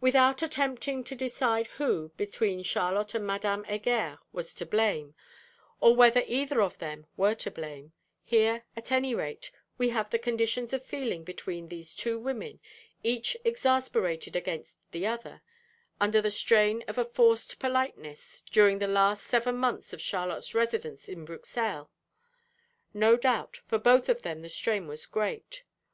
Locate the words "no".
22.94-23.18